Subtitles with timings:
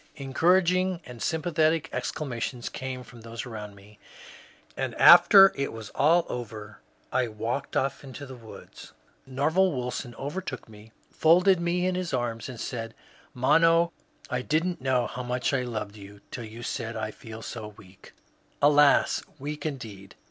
[0.15, 3.99] Encouraging and sympathetic exclamations came from those around me;
[4.75, 6.79] and after it was all over
[7.13, 8.93] I walked off into the woods.
[9.27, 12.95] Nerval Wilson overtook me, folded me in his arms, and said, ^*
[13.35, 13.93] Mono,
[14.27, 17.43] I did n't know how much I loved you till you said * I feel
[17.43, 18.13] so weak.'"
[18.59, 20.15] Alas, weak indeed